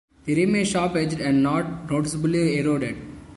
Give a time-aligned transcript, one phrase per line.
[0.25, 2.97] The rim is sharp-edged and not noticeably eroded.